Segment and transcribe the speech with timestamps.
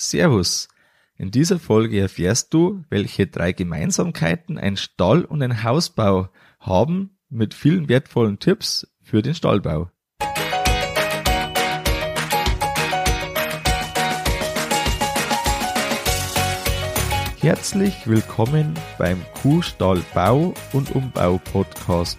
[0.00, 0.68] Servus.
[1.16, 7.52] In dieser Folge erfährst du, welche drei Gemeinsamkeiten ein Stall und ein Hausbau haben mit
[7.52, 9.90] vielen wertvollen Tipps für den Stallbau.
[17.40, 22.18] Herzlich willkommen beim Kuhstall Bau und Umbau Podcast.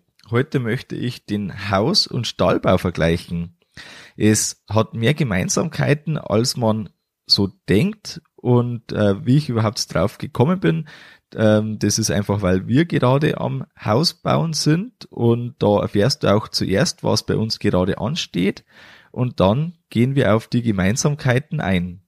[0.31, 3.57] Heute möchte ich den Haus- und Stallbau vergleichen.
[4.15, 6.89] Es hat mehr Gemeinsamkeiten, als man
[7.25, 10.87] so denkt und äh, wie ich überhaupt drauf gekommen bin,
[11.35, 16.33] ähm, das ist einfach, weil wir gerade am Haus bauen sind und da erfährst du
[16.33, 18.63] auch zuerst, was bei uns gerade ansteht
[19.11, 22.01] und dann gehen wir auf die Gemeinsamkeiten ein.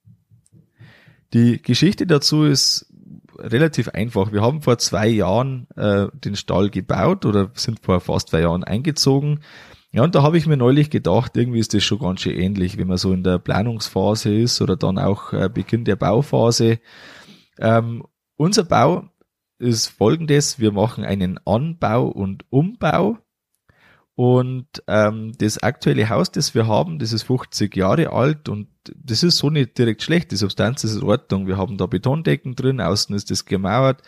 [1.33, 2.92] Die Geschichte dazu ist
[3.37, 4.31] relativ einfach.
[4.31, 8.63] Wir haben vor zwei Jahren äh, den Stall gebaut oder sind vor fast zwei Jahren
[8.63, 9.39] eingezogen.
[9.91, 12.77] Ja, und da habe ich mir neulich gedacht, irgendwie ist das schon ganz schön ähnlich,
[12.77, 16.79] wenn man so in der Planungsphase ist oder dann auch äh, Beginn der Bauphase.
[17.59, 18.03] Ähm,
[18.35, 19.09] unser Bau
[19.59, 23.19] ist folgendes, wir machen einen Anbau und Umbau
[24.15, 29.23] und ähm, das aktuelle Haus, das wir haben, das ist 50 Jahre alt und das
[29.23, 30.31] ist so nicht direkt schlecht.
[30.31, 31.47] Die Substanz ist in Ordnung.
[31.47, 34.01] Wir haben da Betondecken drin, außen ist das gemauert.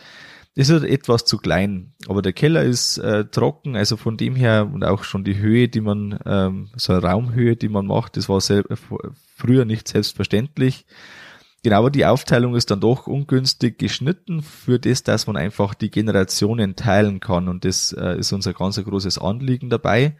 [0.56, 4.70] Das ist etwas zu klein, aber der Keller ist äh, trocken, also von dem her
[4.72, 8.30] und auch schon die Höhe, die man, ähm, so eine Raumhöhe, die man macht, das
[8.30, 8.64] war sehr,
[9.36, 10.86] früher nicht selbstverständlich.
[11.66, 16.76] Genau, die Aufteilung ist dann doch ungünstig geschnitten für das, dass man einfach die Generationen
[16.76, 17.48] teilen kann.
[17.48, 20.16] Und das äh, ist unser ganz großes Anliegen dabei.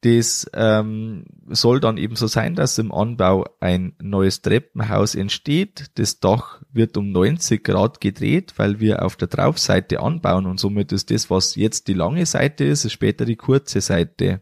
[0.00, 5.90] Das ähm, soll dann eben so sein, dass im Anbau ein neues Treppenhaus entsteht.
[5.96, 10.92] Das Dach wird um 90 Grad gedreht, weil wir auf der Draufseite anbauen und somit
[10.92, 14.40] ist das, was jetzt die lange Seite ist, ist später die kurze Seite.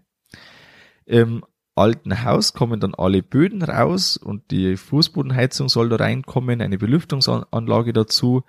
[1.04, 1.42] Im
[1.76, 7.92] alten Haus kommen dann alle Böden raus und die Fußbodenheizung soll da reinkommen, eine Belüftungsanlage
[7.92, 8.42] dazu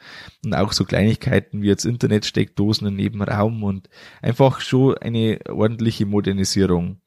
[0.43, 3.89] und auch so Kleinigkeiten wie jetzt Internetsteckdosen im Nebenraum und
[4.21, 7.01] einfach schon eine ordentliche Modernisierung.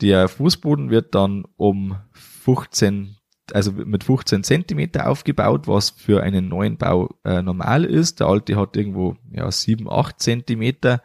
[0.00, 3.16] Der Fußboden wird dann um 15
[3.52, 8.20] also mit 15 Zentimeter aufgebaut, was für einen neuen Bau äh, normal ist.
[8.20, 11.02] Der alte hat irgendwo ja 7, 8 Zentimeter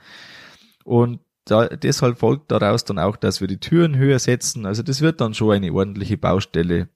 [0.86, 1.20] und
[1.52, 4.66] da, deshalb folgt daraus dann auch, dass wir die Türen höher setzen.
[4.66, 6.90] Also das wird dann schon eine ordentliche Baustelle.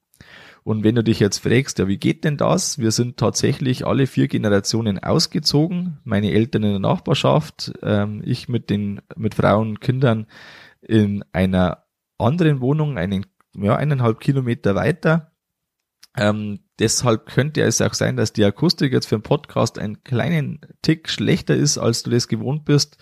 [0.63, 2.79] Und wenn du dich jetzt fragst, ja, wie geht denn das?
[2.79, 5.99] Wir sind tatsächlich alle vier Generationen ausgezogen.
[6.05, 10.25] Meine Eltern in der Nachbarschaft, ähm, ich mit den, mit Frauen und Kindern
[10.81, 11.83] in einer
[12.17, 13.25] anderen Wohnung, einen,
[13.55, 15.33] ja, eineinhalb Kilometer weiter.
[16.15, 20.61] Ähm, deshalb könnte es auch sein, dass die Akustik jetzt für einen Podcast einen kleinen
[20.81, 22.97] Tick schlechter ist, als du das gewohnt bist.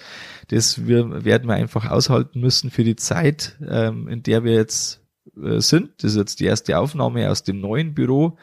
[0.49, 5.01] Das wir, werden wir einfach aushalten müssen für die Zeit, ähm, in der wir jetzt
[5.41, 6.03] äh, sind.
[6.03, 8.37] Das ist jetzt die erste Aufnahme aus dem neuen Büro.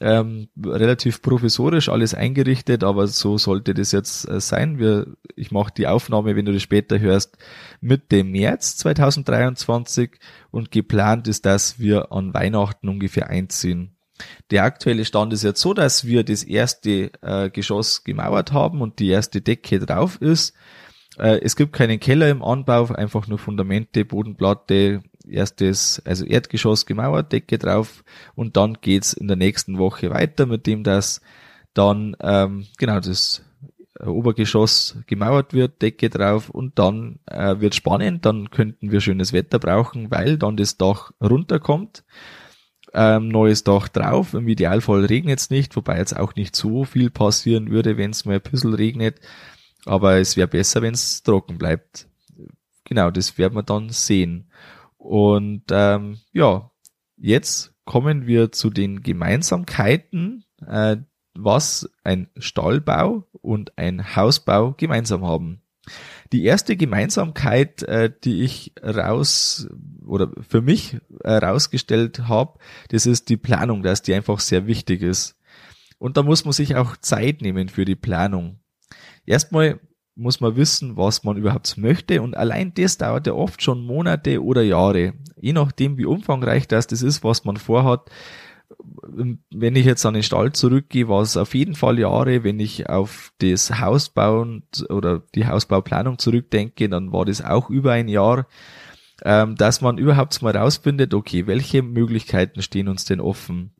[0.00, 4.78] Ähm, relativ provisorisch alles eingerichtet, aber so sollte das jetzt äh, sein.
[4.78, 7.36] Wir, ich mache die Aufnahme, wenn du das später hörst,
[7.80, 10.12] Mitte März 2023
[10.52, 13.97] und geplant ist, dass wir an Weihnachten ungefähr einziehen.
[14.50, 18.98] Der aktuelle Stand ist jetzt so, dass wir das erste äh, Geschoss gemauert haben und
[18.98, 20.54] die erste Decke drauf ist.
[21.18, 27.32] Äh, es gibt keinen Keller im Anbau, einfach nur Fundamente, Bodenplatte, erstes, also Erdgeschoss gemauert,
[27.32, 31.20] Decke drauf und dann geht's in der nächsten Woche weiter mit dem, dass
[31.74, 33.44] dann ähm, genau das
[34.00, 39.58] Obergeschoss gemauert wird, Decke drauf und dann äh, wird spannend, dann könnten wir schönes Wetter
[39.58, 42.04] brauchen, weil dann das Dach runterkommt
[42.94, 44.34] ähm, neues Dach drauf.
[44.34, 48.24] Im Idealfall regnet es nicht, wobei jetzt auch nicht so viel passieren würde, wenn es
[48.24, 49.20] mal ein bisschen regnet.
[49.84, 52.08] Aber es wäre besser, wenn es trocken bleibt.
[52.84, 54.50] Genau, das werden wir dann sehen.
[54.96, 56.70] Und ähm, ja,
[57.16, 60.96] jetzt kommen wir zu den Gemeinsamkeiten, äh,
[61.34, 65.62] was ein Stallbau und ein Hausbau gemeinsam haben.
[66.32, 69.68] Die erste Gemeinsamkeit, äh, die ich raus
[70.04, 72.58] oder für mich äh, rausgestellt habe,
[72.90, 75.36] das ist die Planung, dass die einfach sehr wichtig ist.
[75.98, 78.60] Und da muss man sich auch Zeit nehmen für die Planung.
[79.26, 79.80] Erstmal
[80.14, 84.42] muss man wissen, was man überhaupt möchte und allein das dauert ja oft schon Monate
[84.42, 85.14] oder Jahre.
[85.40, 88.10] Je nachdem, wie umfangreich das, das ist, was man vorhat,
[88.80, 92.44] wenn ich jetzt an den Stall zurückgehe, war es auf jeden Fall Jahre.
[92.44, 98.08] Wenn ich auf das Hausbauen oder die Hausbauplanung zurückdenke, dann war das auch über ein
[98.08, 98.46] Jahr,
[99.24, 103.72] ähm, dass man überhaupt mal rausfindet, okay, welche Möglichkeiten stehen uns denn offen?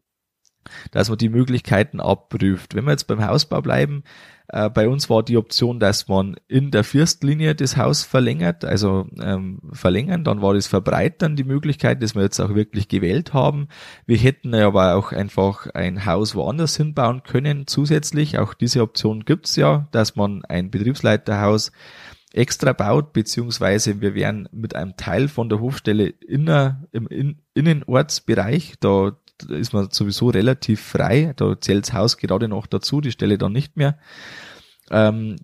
[0.91, 2.75] Dass man die Möglichkeiten abprüft.
[2.75, 4.05] Wenn wir jetzt beim Hausbau bleiben,
[4.49, 9.07] äh, bei uns war die Option, dass man in der Firstlinie das Haus verlängert, also
[9.21, 13.69] ähm, verlängern, dann war das Verbreitern die Möglichkeit, dass wir jetzt auch wirklich gewählt haben.
[14.07, 18.39] Wir hätten aber auch einfach ein Haus woanders hinbauen können zusätzlich.
[18.39, 21.71] Auch diese Option gibt's ja, dass man ein Betriebsleiterhaus
[22.33, 28.75] extra baut, beziehungsweise wir wären mit einem Teil von der Hofstelle inner, im in, Innenortsbereich,
[28.81, 29.17] da
[29.49, 31.33] ist man sowieso relativ frei.
[31.37, 33.99] Da zählt das Haus gerade noch dazu, die Stelle dann nicht mehr.
[34.91, 35.37] Ähm,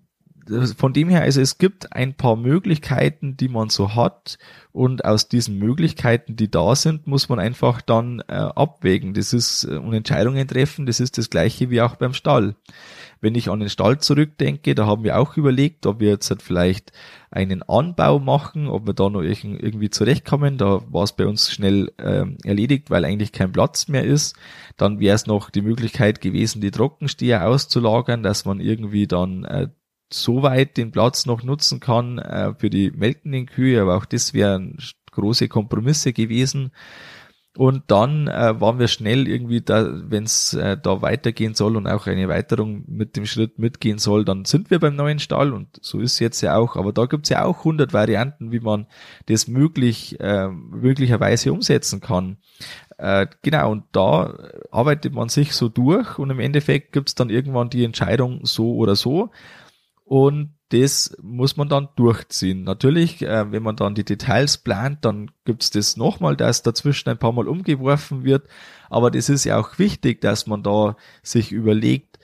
[0.77, 4.37] von dem her, also es gibt ein paar Möglichkeiten, die man so hat
[4.71, 9.15] und aus diesen Möglichkeiten, die da sind, muss man einfach dann äh, abwägen.
[9.15, 12.55] Das ist äh, und Entscheidungen treffen, das ist das gleiche wie auch beim Stall.
[13.21, 16.41] Wenn ich an den Stall zurückdenke, da haben wir auch überlegt, ob wir jetzt halt
[16.41, 16.91] vielleicht
[17.31, 20.57] einen Anbau machen, ob wir da noch irgendwie zurechtkommen.
[20.57, 24.35] Da war es bei uns schnell ähm, erledigt, weil eigentlich kein Platz mehr ist.
[24.77, 29.67] Dann wäre es noch die Möglichkeit gewesen, die Trockensteher auszulagern, dass man irgendwie dann äh,
[30.11, 34.33] so weit den Platz noch nutzen kann äh, für die melkenden Kühe, aber auch das
[34.33, 34.77] wären
[35.11, 36.71] große Kompromisse gewesen.
[37.57, 41.87] Und dann äh, waren wir schnell irgendwie da, wenn es äh, da weitergehen soll und
[41.87, 45.79] auch eine Erweiterung mit dem Schritt mitgehen soll, dann sind wir beim neuen Stall und
[45.81, 46.75] so ist es jetzt ja auch.
[46.75, 48.87] Aber da gibt's ja auch 100 Varianten, wie man
[49.27, 52.37] das möglich, äh, möglicherweise umsetzen kann.
[52.97, 54.37] Äh, genau, und da
[54.71, 58.97] arbeitet man sich so durch und im Endeffekt gibt's dann irgendwann die Entscheidung so oder
[58.97, 59.31] so.
[60.03, 62.63] Und das muss man dann durchziehen.
[62.63, 67.19] Natürlich, äh, wenn man dann die Details plant, dann gibt's das nochmal, dass dazwischen ein
[67.19, 68.47] paar Mal umgeworfen wird.
[68.89, 72.19] Aber das ist ja auch wichtig, dass man da sich überlegt,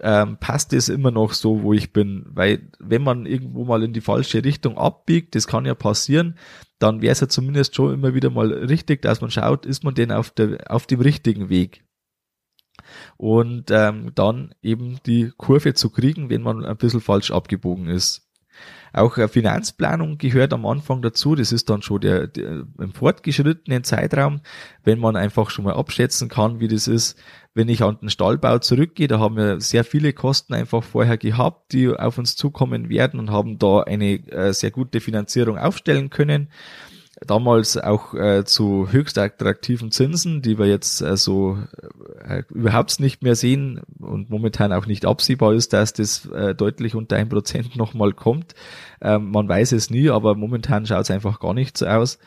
[0.00, 2.26] ähm, passt es immer noch so, wo ich bin?
[2.28, 6.36] Weil wenn man irgendwo mal in die falsche Richtung abbiegt, das kann ja passieren,
[6.78, 9.94] dann wäre es ja zumindest schon immer wieder mal richtig, dass man schaut, ist man
[9.94, 11.82] denn auf, der, auf dem richtigen Weg?
[13.16, 18.28] Und ähm, dann eben die Kurve zu kriegen, wenn man ein bisschen falsch abgebogen ist.
[18.92, 21.34] Auch eine Finanzplanung gehört am Anfang dazu.
[21.34, 24.40] Das ist dann schon der, der im fortgeschrittenen Zeitraum,
[24.82, 27.18] wenn man einfach schon mal abschätzen kann, wie das ist.
[27.54, 31.72] Wenn ich an den Stallbau zurückgehe, da haben wir sehr viele Kosten einfach vorher gehabt,
[31.72, 36.48] die auf uns zukommen werden und haben da eine äh, sehr gute Finanzierung aufstellen können
[37.26, 41.58] damals auch äh, zu höchst attraktiven Zinsen, die wir jetzt äh, so
[42.26, 46.94] äh, überhaupt nicht mehr sehen und momentan auch nicht absehbar ist, dass das äh, deutlich
[46.94, 48.54] unter ein Prozent nochmal kommt.
[49.00, 52.18] Ähm, man weiß es nie, aber momentan schaut es einfach gar nicht so aus.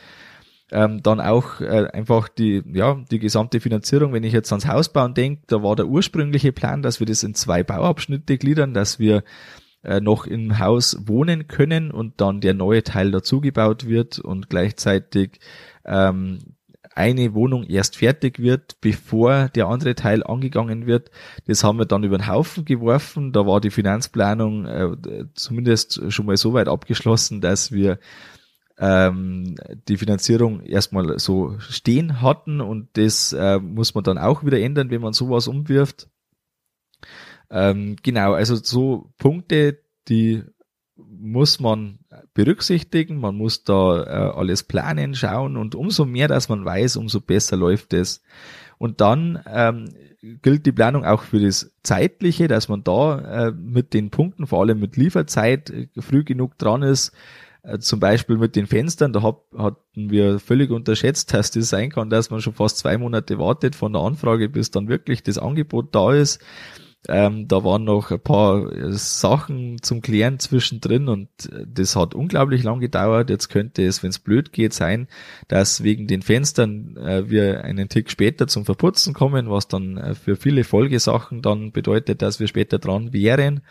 [0.73, 5.13] Ähm, dann auch äh, einfach die, ja, die gesamte Finanzierung, wenn ich jetzt ans Hausbauen
[5.13, 9.23] denke, da war der ursprüngliche Plan, dass wir das in zwei Bauabschnitte gliedern, dass wir
[9.83, 15.39] äh, noch im Haus wohnen können und dann der neue Teil dazugebaut wird und gleichzeitig
[15.85, 16.39] ähm,
[16.93, 21.09] eine Wohnung erst fertig wird, bevor der andere Teil angegangen wird.
[21.47, 23.31] Das haben wir dann über den Haufen geworfen.
[23.31, 27.97] Da war die Finanzplanung äh, zumindest schon mal so weit abgeschlossen, dass wir
[28.77, 29.55] ähm,
[29.87, 34.89] die Finanzierung erstmal so stehen hatten und das äh, muss man dann auch wieder ändern,
[34.89, 36.09] wenn man sowas umwirft.
[37.51, 40.43] Ähm, genau, also so Punkte, die
[40.95, 41.99] muss man
[42.33, 47.19] berücksichtigen, man muss da äh, alles planen, schauen und umso mehr, dass man weiß, umso
[47.21, 48.23] besser läuft es.
[48.77, 49.89] Und dann ähm,
[50.41, 54.61] gilt die Planung auch für das Zeitliche, dass man da äh, mit den Punkten, vor
[54.61, 57.11] allem mit Lieferzeit, äh, früh genug dran ist.
[57.63, 61.91] Äh, zum Beispiel mit den Fenstern, da hat, hatten wir völlig unterschätzt, dass das sein
[61.91, 65.37] kann, dass man schon fast zwei Monate wartet von der Anfrage, bis dann wirklich das
[65.37, 66.39] Angebot da ist.
[67.07, 72.13] Ähm, da waren noch ein paar äh, Sachen zum Klären zwischendrin und äh, das hat
[72.13, 73.31] unglaublich lang gedauert.
[73.31, 75.07] Jetzt könnte es, wenn es blöd geht, sein,
[75.47, 80.13] dass wegen den Fenstern äh, wir einen Tick später zum Verputzen kommen, was dann äh,
[80.13, 83.61] für viele Folgesachen dann bedeutet, dass wir später dran wären.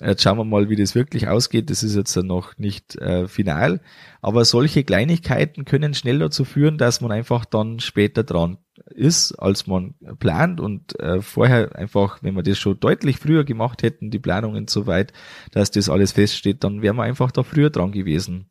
[0.00, 1.68] Jetzt schauen wir mal, wie das wirklich ausgeht.
[1.68, 3.80] Das ist jetzt noch nicht äh, final.
[4.22, 9.66] Aber solche Kleinigkeiten können schnell dazu führen, dass man einfach dann später dran ist, als
[9.66, 14.18] man plant und äh, vorher einfach, wenn wir das schon deutlich früher gemacht hätten, die
[14.18, 15.12] Planungen so weit,
[15.52, 18.50] dass das alles feststeht, dann wären wir einfach da früher dran gewesen.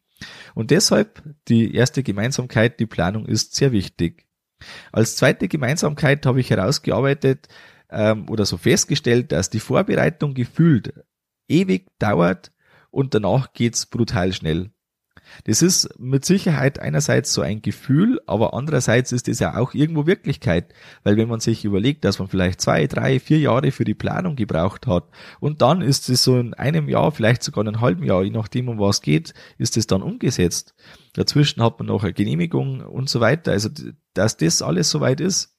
[0.53, 4.27] Und deshalb die erste Gemeinsamkeit, die Planung ist sehr wichtig.
[4.91, 7.47] Als zweite Gemeinsamkeit habe ich herausgearbeitet
[7.89, 10.93] ähm, oder so festgestellt, dass die Vorbereitung gefühlt
[11.49, 12.51] ewig dauert
[12.91, 14.71] und danach geht's brutal schnell.
[15.43, 20.05] Das ist mit Sicherheit einerseits so ein Gefühl, aber andererseits ist es ja auch irgendwo
[20.05, 23.93] Wirklichkeit, weil wenn man sich überlegt, dass man vielleicht zwei, drei, vier Jahre für die
[23.93, 25.05] Planung gebraucht hat
[25.39, 28.31] und dann ist es so in einem Jahr, vielleicht sogar in einem halben Jahr, je
[28.31, 30.73] nachdem um was geht, ist es dann umgesetzt.
[31.13, 33.51] Dazwischen hat man noch eine Genehmigung und so weiter.
[33.51, 33.69] Also,
[34.13, 35.55] dass das alles soweit ist,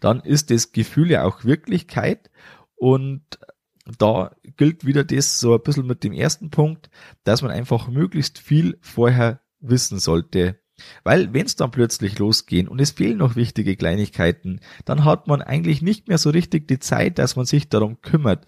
[0.00, 2.30] dann ist das Gefühl ja auch Wirklichkeit
[2.76, 3.22] und
[3.98, 6.90] da gilt wieder das so ein bisschen mit dem ersten Punkt,
[7.24, 10.58] dass man einfach möglichst viel vorher wissen sollte.
[11.04, 15.40] Weil wenn es dann plötzlich losgehen und es fehlen noch wichtige Kleinigkeiten, dann hat man
[15.40, 18.44] eigentlich nicht mehr so richtig die Zeit, dass man sich darum kümmert.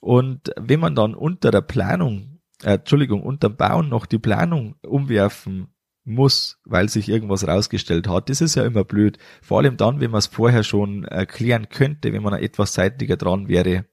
[0.00, 4.76] Und wenn man dann unter der Planung, äh, Entschuldigung, unter dem Bauen noch die Planung
[4.82, 5.68] umwerfen
[6.04, 8.30] muss, weil sich irgendwas rausgestellt hat.
[8.30, 9.18] Das ist ja immer blöd.
[9.42, 13.48] Vor allem dann, wenn man es vorher schon erklären könnte, wenn man etwas zeitiger dran
[13.48, 13.86] wäre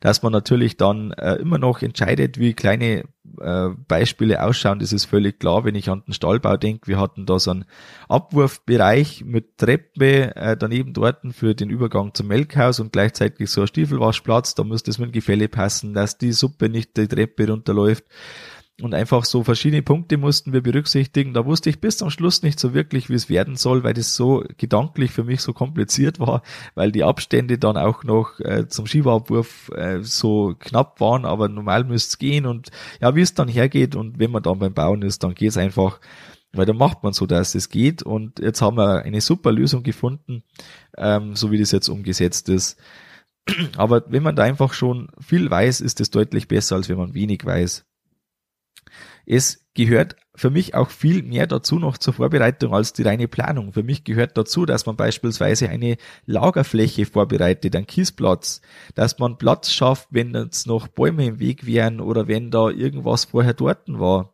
[0.00, 3.04] dass man natürlich dann äh, immer noch entscheidet, wie kleine
[3.40, 6.86] äh, Beispiele ausschauen, das ist völlig klar, wenn ich an den Stallbau denke.
[6.86, 7.64] Wir hatten da so einen
[8.08, 13.66] Abwurfbereich mit Treppe äh, daneben dort für den Übergang zum Melkhaus und gleichzeitig so ein
[13.66, 14.54] Stiefelwaschplatz.
[14.54, 18.04] Da muss das mit dem Gefälle passen, dass die Suppe nicht die Treppe runterläuft
[18.82, 21.32] und einfach so verschiedene Punkte mussten wir berücksichtigen.
[21.32, 24.14] Da wusste ich bis zum Schluss nicht so wirklich, wie es werden soll, weil das
[24.14, 26.42] so gedanklich für mich so kompliziert war,
[26.74, 31.84] weil die Abstände dann auch noch äh, zum Schiebeabwurf äh, so knapp waren, aber normal
[31.84, 35.00] müsste es gehen und ja, wie es dann hergeht und wenn man dann beim Bauen
[35.00, 35.98] ist, dann geht es einfach,
[36.52, 39.84] weil dann macht man so, dass es geht und jetzt haben wir eine super Lösung
[39.84, 40.42] gefunden,
[40.98, 42.76] ähm, so wie das jetzt umgesetzt ist.
[43.78, 47.14] Aber wenn man da einfach schon viel weiß, ist es deutlich besser, als wenn man
[47.14, 47.85] wenig weiß.
[49.26, 53.72] Es gehört für mich auch viel mehr dazu noch zur Vorbereitung als die reine Planung.
[53.72, 58.60] Für mich gehört dazu, dass man beispielsweise eine Lagerfläche vorbereitet, einen Kiesplatz,
[58.94, 63.26] dass man Platz schafft, wenn jetzt noch Bäume im Weg wären oder wenn da irgendwas
[63.26, 64.32] vorher dort war.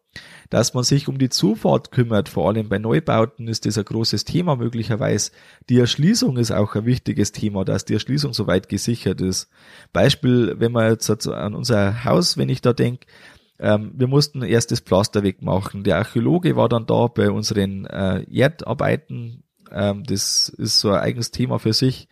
[0.50, 4.26] Dass man sich um die Zufahrt kümmert, vor allem bei Neubauten ist das ein großes
[4.26, 5.30] Thema möglicherweise.
[5.70, 9.49] Die Erschließung ist auch ein wichtiges Thema, dass die Erschließung soweit gesichert ist.
[9.94, 13.06] Beispiel, wenn man jetzt an unser Haus, wenn ich da denke,
[13.62, 15.85] ähm, wir mussten erst das Pflaster wegmachen.
[15.85, 19.45] Der Archäologe war dann da bei unseren äh, Erdarbeiten.
[19.71, 22.09] Ähm, das ist so ein eigenes Thema für sich.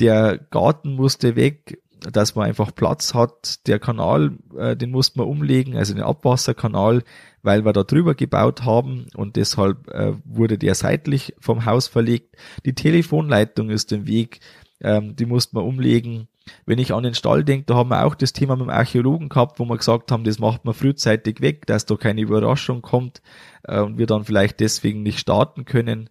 [0.00, 3.66] Der Garten musste weg, dass man einfach Platz hat.
[3.66, 7.02] Der Kanal, äh, den mussten wir umlegen, also den Abwasserkanal,
[7.42, 12.36] weil wir da drüber gebaut haben und deshalb äh, wurde der seitlich vom Haus verlegt.
[12.64, 14.40] Die Telefonleitung ist im Weg,
[14.80, 16.28] ähm, die mussten wir umlegen.
[16.66, 19.28] Wenn ich an den Stall denke, da haben wir auch das Thema mit dem Archäologen
[19.28, 23.22] gehabt, wo wir gesagt haben, das macht man frühzeitig weg, dass da keine Überraschung kommt
[23.64, 26.10] äh, und wir dann vielleicht deswegen nicht starten können.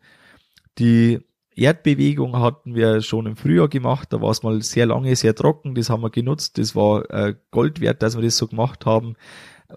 [0.78, 1.20] Die
[1.56, 5.76] Erdbewegung hatten wir schon im Frühjahr gemacht, da war es mal sehr lange, sehr trocken,
[5.76, 9.16] das haben wir genutzt, das war äh, Gold wert, dass wir das so gemacht haben.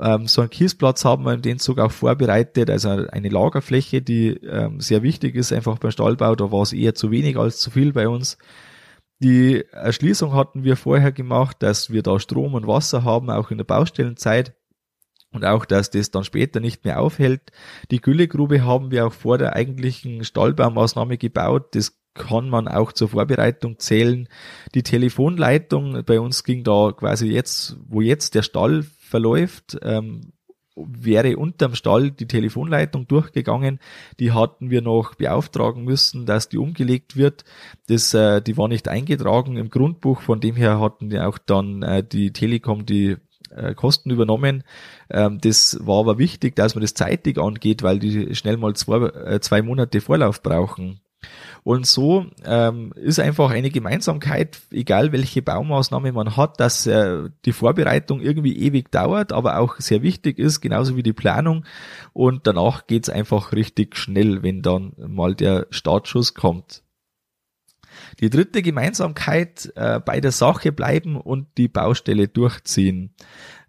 [0.01, 4.29] Ähm, so einen Kiesplatz haben wir in den Zug auch vorbereitet, also eine Lagerfläche, die
[4.29, 7.71] ähm, sehr wichtig ist, einfach beim Stallbau, da war es eher zu wenig als zu
[7.71, 8.39] viel bei uns.
[9.23, 13.59] Die Erschließung hatten wir vorher gemacht, dass wir da Strom und Wasser haben, auch in
[13.59, 14.55] der Baustellenzeit.
[15.31, 17.53] Und auch, dass das dann später nicht mehr aufhält.
[17.91, 21.75] Die Güllegrube haben wir auch vor der eigentlichen Stallbaumaßnahme gebaut.
[21.75, 24.29] Das kann man auch zur Vorbereitung zählen.
[24.75, 30.32] Die Telefonleitung bei uns ging da quasi jetzt, wo jetzt der Stall verläuft, ähm,
[30.77, 33.79] wäre unterm Stall die Telefonleitung durchgegangen.
[34.19, 37.45] Die hatten wir noch beauftragen müssen, dass die umgelegt wird.
[37.89, 40.23] Das, äh, die war nicht eingetragen im Grundbuch.
[40.23, 43.17] Von dem her hatten wir auch dann äh, die Telekom die
[43.55, 44.65] äh, Kosten übernommen.
[45.11, 49.07] Ähm, das war aber wichtig, dass man das zeitig angeht, weil die schnell mal zwei,
[49.09, 51.02] äh, zwei Monate Vorlauf brauchen.
[51.65, 57.53] Und so ähm, ist einfach eine Gemeinsamkeit, egal welche Baumaßnahme man hat, dass äh, die
[57.53, 61.65] Vorbereitung irgendwie ewig dauert, aber auch sehr wichtig ist, genauso wie die Planung.
[62.13, 66.83] Und danach geht's einfach richtig schnell, wenn dann mal der Startschuss kommt.
[68.21, 73.15] Die dritte Gemeinsamkeit äh, bei der Sache bleiben und die Baustelle durchziehen.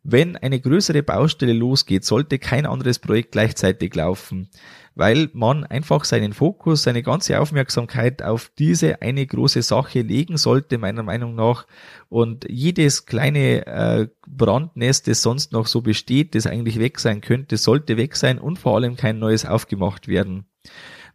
[0.04, 4.50] Wenn eine größere Baustelle losgeht, sollte kein anderes Projekt gleichzeitig laufen
[4.96, 10.78] weil man einfach seinen Fokus, seine ganze Aufmerksamkeit auf diese eine große Sache legen sollte,
[10.78, 11.66] meiner Meinung nach.
[12.10, 17.58] Und jedes kleine äh, Brandnest, das sonst noch so besteht, das eigentlich weg sein könnte,
[17.58, 20.46] sollte weg sein und vor allem kein neues aufgemacht werden.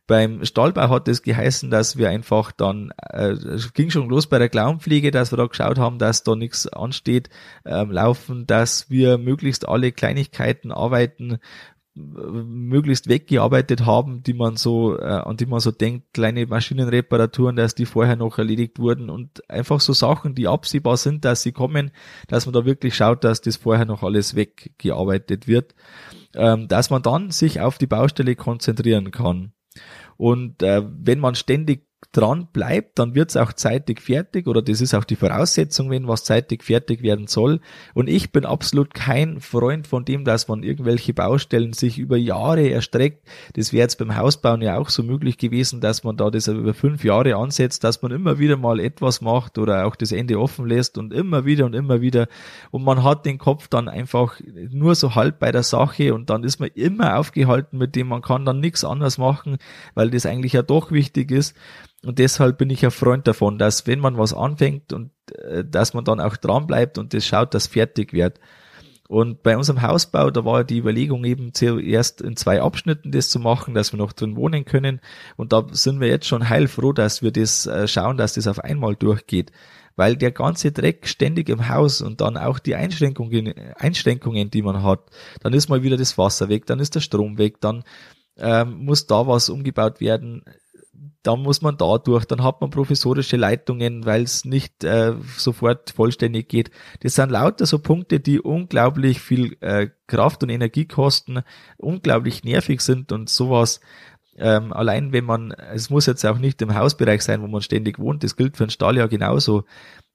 [0.09, 4.39] Beim Stallbau hat es geheißen, dass wir einfach dann, äh, es ging schon los bei
[4.39, 7.29] der Klauenpflege, dass wir da geschaut haben, dass da nichts ansteht,
[7.67, 11.39] ähm, laufen, dass wir möglichst alle Kleinigkeiten arbeiten,
[11.95, 17.75] möglichst weggearbeitet haben, die man so, äh, an die man so denkt, kleine Maschinenreparaturen, dass
[17.75, 21.91] die vorher noch erledigt wurden und einfach so Sachen, die absehbar sind, dass sie kommen,
[22.29, 25.75] dass man da wirklich schaut, dass das vorher noch alles weggearbeitet wird,
[26.35, 29.53] ähm, dass man dann sich auf die Baustelle konzentrieren kann.
[30.17, 34.81] Und äh, wenn man ständig dran bleibt, dann wird es auch zeitig fertig oder das
[34.81, 37.61] ist auch die Voraussetzung, wenn was zeitig fertig werden soll.
[37.93, 42.71] Und ich bin absolut kein Freund von dem, dass man irgendwelche Baustellen sich über Jahre
[42.71, 43.29] erstreckt.
[43.55, 46.73] Das wäre jetzt beim Hausbauen ja auch so möglich gewesen, dass man da das über
[46.73, 50.67] fünf Jahre ansetzt, dass man immer wieder mal etwas macht oder auch das Ende offen
[50.67, 52.29] lässt und immer wieder und immer wieder.
[52.71, 54.41] Und man hat den Kopf dann einfach
[54.71, 58.23] nur so halb bei der Sache und dann ist man immer aufgehalten mit dem, man
[58.23, 59.59] kann dann nichts anderes machen,
[59.95, 61.55] weil das eigentlich ja doch wichtig ist.
[62.05, 65.95] Und deshalb bin ich ein Freund davon, dass wenn man was anfängt und äh, dass
[65.95, 68.39] man dann auch dran bleibt und das schaut, dass fertig wird.
[69.09, 73.41] Und bei unserem Hausbau, da war die Überlegung eben zuerst in zwei Abschnitten das zu
[73.41, 75.01] machen, dass wir noch drin wohnen können.
[75.37, 78.59] Und da sind wir jetzt schon heilfroh, dass wir das äh, schauen, dass das auf
[78.61, 79.51] einmal durchgeht.
[79.97, 84.83] Weil der ganze Dreck ständig im Haus und dann auch die Einschränkungen, Einschränkungen, die man
[84.83, 85.01] hat,
[85.41, 87.83] dann ist mal wieder das Wasser weg, dann ist der Strom weg, dann
[88.37, 90.45] ähm, muss da was umgebaut werden
[91.29, 95.91] dann muss man da durch, dann hat man professorische Leitungen, weil es nicht äh, sofort
[95.91, 96.71] vollständig geht.
[97.01, 101.43] Das sind lauter so Punkte, die unglaublich viel äh, Kraft und Energie kosten,
[101.77, 103.81] unglaublich nervig sind und sowas.
[104.39, 107.99] Ähm, allein wenn man, es muss jetzt auch nicht im Hausbereich sein, wo man ständig
[107.99, 109.65] wohnt, das gilt für einen Stall ja genauso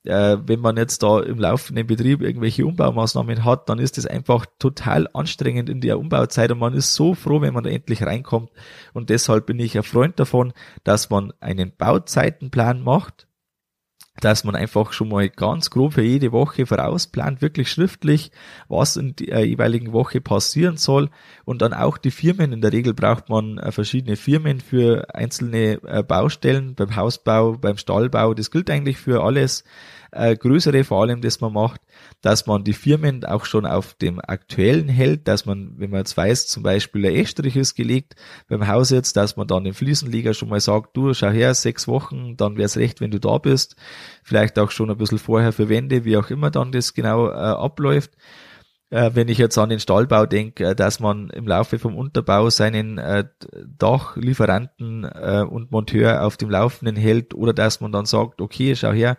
[0.05, 4.45] äh, wenn man jetzt da im laufenden Betrieb irgendwelche Umbaumaßnahmen hat, dann ist das einfach
[4.59, 8.49] total anstrengend in der Umbauzeit und man ist so froh, wenn man da endlich reinkommt.
[8.93, 13.27] Und deshalb bin ich ein Freund davon, dass man einen Bauzeitenplan macht,
[14.19, 18.31] dass man einfach schon mal ganz grob für jede Woche vorausplant, wirklich schriftlich,
[18.67, 21.09] was in der jeweiligen Woche passieren soll
[21.45, 22.53] und dann auch die Firmen.
[22.53, 27.77] In der Regel braucht man äh, verschiedene Firmen für einzelne äh, Baustellen, beim Hausbau, beim
[27.77, 28.33] Stallbau.
[28.33, 29.63] Das gilt eigentlich für alles
[30.13, 31.81] äh, größere vor allem, das man macht,
[32.21, 36.15] dass man die Firmen auch schon auf dem aktuellen hält, dass man, wenn man jetzt
[36.15, 38.15] weiß, zum Beispiel der Estrich ist gelegt
[38.47, 41.87] beim Haus jetzt, dass man dann dem Fliesenleger schon mal sagt, du schau her, sechs
[41.87, 43.75] Wochen, dann wär's recht, wenn du da bist,
[44.23, 47.33] vielleicht auch schon ein bisschen vorher für Wände, wie auch immer dann das genau äh,
[47.33, 48.11] abläuft
[48.93, 52.51] äh, wenn ich jetzt an den Stallbau denke, äh, dass man im Laufe vom Unterbau
[52.51, 53.25] seinen äh,
[53.79, 58.91] Dachlieferanten äh, und Monteur auf dem Laufenden hält oder dass man dann sagt, okay, schau
[58.91, 59.17] her,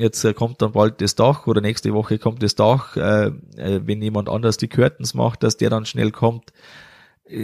[0.00, 3.80] jetzt äh, kommt dann bald das Dach oder nächste Woche kommt das Dach, äh, äh,
[3.84, 6.52] wenn jemand anders die Curtains macht, dass der dann schnell kommt.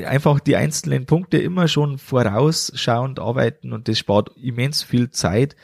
[0.05, 5.55] Einfach die einzelnen Punkte immer schon vorausschauend arbeiten und das spart immens viel Zeit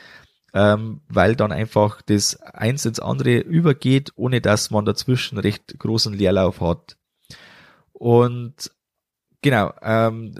[0.54, 6.14] ähm, weil dann einfach das eins ins andere übergeht, ohne dass man dazwischen recht großen
[6.14, 6.96] Leerlauf hat.
[7.92, 8.70] Und
[9.44, 10.32] Genau, ähm,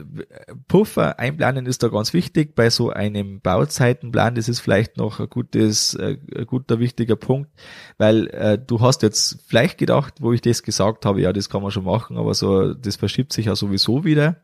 [0.67, 4.35] Puffer einplanen ist da ganz wichtig bei so einem Bauzeitenplan.
[4.35, 7.51] Das ist vielleicht noch ein gutes, äh, guter wichtiger Punkt,
[7.99, 11.61] weil äh, du hast jetzt vielleicht gedacht, wo ich das gesagt habe, ja, das kann
[11.61, 14.37] man schon machen, aber so, das verschiebt sich ja sowieso wieder.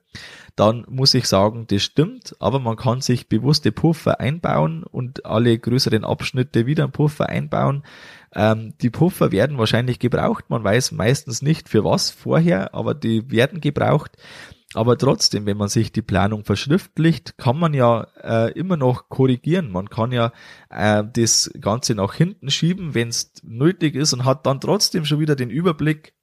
[0.57, 5.59] Dann muss ich sagen, das stimmt, aber man kann sich bewusste Puffer einbauen und alle
[5.59, 7.83] größeren Abschnitte wieder einen Puffer einbauen.
[8.35, 10.51] Ähm, die Puffer werden wahrscheinlich gebraucht.
[10.51, 14.17] Man weiß meistens nicht für was vorher, aber die werden gebraucht.
[14.73, 19.73] Aber trotzdem, wenn man sich die Planung verschriftlicht, kann man ja äh, immer noch korrigieren.
[19.73, 20.33] Man kann ja
[20.69, 25.19] äh, das Ganze nach hinten schieben, wenn es nötig ist und hat dann trotzdem schon
[25.19, 26.15] wieder den Überblick,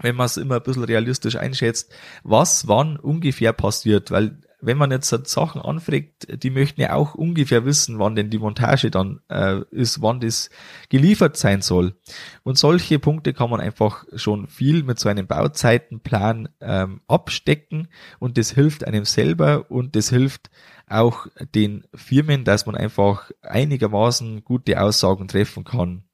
[0.00, 1.92] wenn man es immer ein bisschen realistisch einschätzt,
[2.24, 4.10] was wann ungefähr passiert.
[4.10, 8.38] Weil wenn man jetzt Sachen anfragt, die möchten ja auch ungefähr wissen, wann denn die
[8.38, 10.50] Montage dann äh, ist, wann das
[10.88, 11.94] geliefert sein soll.
[12.42, 18.36] Und solche Punkte kann man einfach schon viel mit so einem Bauzeitenplan ähm, abstecken und
[18.36, 20.50] das hilft einem selber und das hilft
[20.88, 26.07] auch den Firmen, dass man einfach einigermaßen gute Aussagen treffen kann.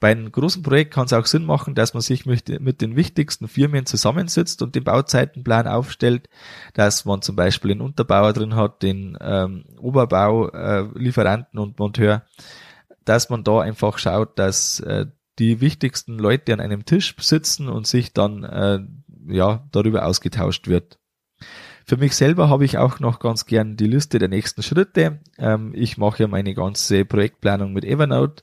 [0.00, 3.48] Bei einem großen Projekt kann es auch Sinn machen, dass man sich mit, den wichtigsten
[3.48, 6.28] Firmen zusammensitzt und den Bauzeitenplan aufstellt,
[6.74, 12.22] dass man zum Beispiel einen Unterbauer drin hat, den ähm, Oberbau-Lieferanten äh, und Monteur,
[13.04, 15.06] dass man da einfach schaut, dass äh,
[15.38, 18.80] die wichtigsten Leute an einem Tisch sitzen und sich dann äh,
[19.26, 20.98] ja darüber ausgetauscht wird.
[21.84, 25.20] Für mich selber habe ich auch noch ganz gern die Liste der nächsten Schritte.
[25.38, 28.42] Ähm, ich mache ja meine ganze Projektplanung mit Evernote.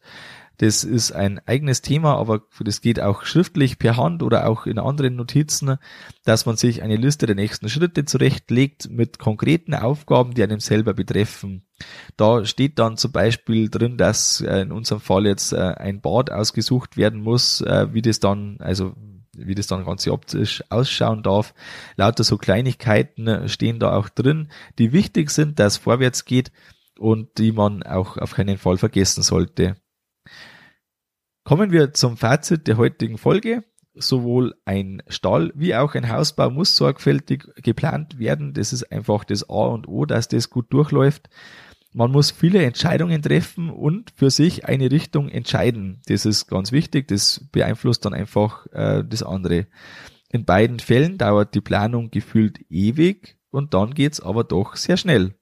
[0.60, 4.78] Das ist ein eigenes Thema, aber das geht auch schriftlich per Hand oder auch in
[4.78, 5.78] anderen Notizen,
[6.26, 10.94] dass man sich eine Liste der nächsten Schritte zurechtlegt mit konkreten Aufgaben, die einem selber
[10.94, 11.66] betreffen.
[12.18, 16.30] Da steht dann zum Beispiel drin, dass äh, in unserem Fall jetzt äh, ein Bad
[16.30, 18.98] ausgesucht werden muss, äh, wie das dann, also
[19.32, 21.54] wie das dann ganz optisch ausschauen darf.
[21.96, 26.52] Lauter so Kleinigkeiten stehen da auch drin, die wichtig sind, dass es vorwärts geht
[26.98, 29.78] und die man auch auf keinen Fall vergessen sollte.
[31.44, 33.64] Kommen wir zum Fazit der heutigen Folge.
[33.96, 38.54] Sowohl ein Stall wie auch ein Hausbau muss sorgfältig geplant werden.
[38.54, 41.30] Das ist einfach das A und O, dass das gut durchläuft.
[41.92, 46.02] Man muss viele Entscheidungen treffen und für sich eine Richtung entscheiden.
[46.06, 47.08] Das ist ganz wichtig.
[47.08, 49.68] Das beeinflusst dann einfach äh, das andere.
[50.32, 55.34] In beiden Fällen dauert die Planung gefühlt ewig und dann geht's aber doch sehr schnell.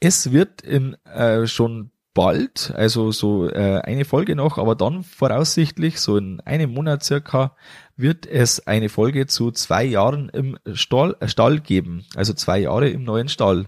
[0.00, 6.00] Es wird in äh, schon bald, also so äh, eine Folge noch, aber dann voraussichtlich,
[6.00, 7.54] so in einem Monat circa,
[7.96, 12.88] wird es eine Folge zu zwei Jahren im Stall, äh, Stall geben, also zwei Jahre
[12.88, 13.66] im neuen Stall.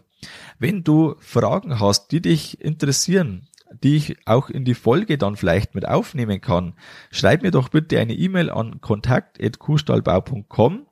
[0.58, 3.46] Wenn du Fragen hast, die dich interessieren,
[3.84, 6.74] die ich auch in die Folge dann vielleicht mit aufnehmen kann,
[7.12, 10.86] schreib mir doch bitte eine E-Mail an kontakt.kuhstallbau.com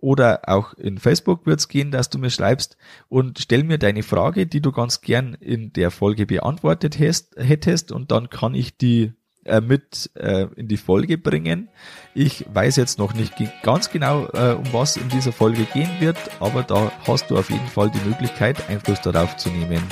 [0.00, 2.76] oder auch in Facebook wird's gehen, dass du mir schreibst
[3.08, 8.10] und stell mir deine Frage, die du ganz gern in der Folge beantwortet hättest und
[8.10, 9.12] dann kann ich die
[9.44, 11.68] äh, mit äh, in die Folge bringen.
[12.14, 16.18] Ich weiß jetzt noch nicht ganz genau, äh, um was in dieser Folge gehen wird,
[16.40, 19.82] aber da hast du auf jeden Fall die Möglichkeit, Einfluss darauf zu nehmen.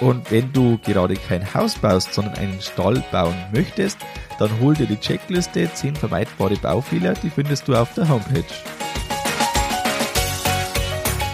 [0.00, 3.98] Und wenn du gerade kein Haus baust, sondern einen Stall bauen möchtest,
[4.38, 8.44] dann hol dir die Checkliste 10 vermeidbare Baufehler, die findest du auf der Homepage.